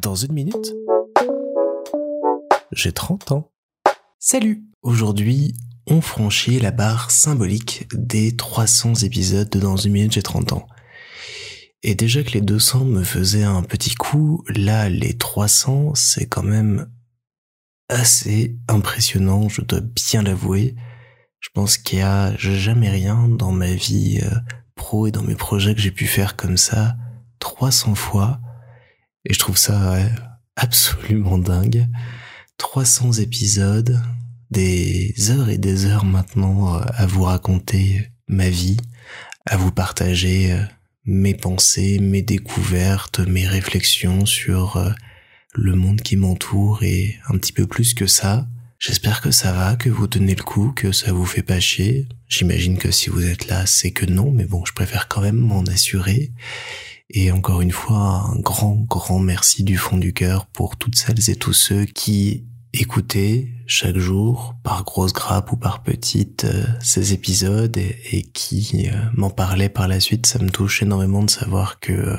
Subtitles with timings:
[0.00, 0.74] Dans une minute,
[2.72, 3.50] j'ai 30 ans.
[4.18, 5.54] Salut Aujourd'hui,
[5.86, 10.66] on franchit la barre symbolique des 300 épisodes de Dans une minute, j'ai 30 ans.
[11.82, 16.42] Et déjà que les 200 me faisaient un petit coup, là, les 300, c'est quand
[16.42, 16.90] même
[17.88, 20.76] assez impressionnant, je dois bien l'avouer.
[21.40, 24.36] Je pense qu'il y a jamais rien dans ma vie euh,
[24.74, 26.96] pro et dans mes projets que j'ai pu faire comme ça
[27.38, 28.40] 300 fois.
[29.24, 29.98] Et je trouve ça
[30.56, 31.86] absolument dingue.
[32.58, 34.00] 300 épisodes,
[34.50, 38.78] des heures et des heures maintenant euh, à vous raconter ma vie,
[39.46, 40.62] à vous partager euh,
[41.04, 44.94] mes pensées, mes découvertes, mes réflexions sur
[45.54, 48.46] le monde qui m'entoure et un petit peu plus que ça.
[48.78, 52.06] J'espère que ça va, que vous tenez le coup, que ça vous fait pas chier.
[52.28, 55.38] J'imagine que si vous êtes là, c'est que non, mais bon, je préfère quand même
[55.38, 56.30] m'en assurer.
[57.10, 61.30] Et encore une fois, un grand, grand merci du fond du cœur pour toutes celles
[61.30, 62.44] et tous ceux qui
[62.74, 68.96] écoutez chaque jour, par grosse grappe ou par petite, euh, ces épisodes et, qui euh,
[69.14, 70.26] m'en parlaient par la suite.
[70.26, 72.16] Ça me touche énormément de savoir que euh,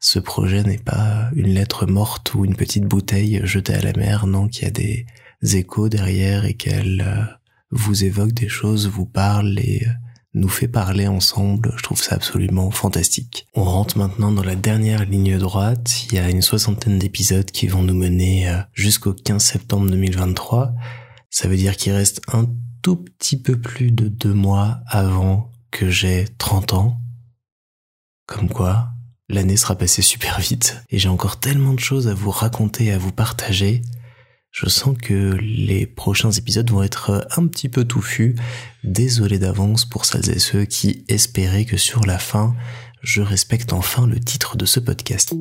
[0.00, 4.26] ce projet n'est pas une lettre morte ou une petite bouteille jetée à la mer,
[4.26, 5.06] non, qu'il y a des
[5.42, 7.04] échos derrière et qu'elle
[7.70, 9.86] vous évoque des choses, vous parle et
[10.36, 11.72] nous fait parler ensemble.
[11.76, 13.48] Je trouve ça absolument fantastique.
[13.54, 16.04] On rentre maintenant dans la dernière ligne droite.
[16.04, 20.74] Il y a une soixantaine d'épisodes qui vont nous mener euh, jusqu'au 15 septembre 2023.
[21.30, 22.46] Ça veut dire qu'il reste un
[22.82, 27.00] tout petit peu plus de deux mois avant que j'ai 30 ans.
[28.26, 28.90] Comme quoi,
[29.28, 32.98] l'année sera passée super vite et j'ai encore tellement de choses à vous raconter, à
[32.98, 33.82] vous partager
[34.56, 38.36] je sens que les prochains épisodes vont être un petit peu touffus.
[38.84, 42.56] Désolé d'avance pour celles et ceux qui espéraient que sur la fin,
[43.02, 45.34] je respecte enfin le titre de ce podcast.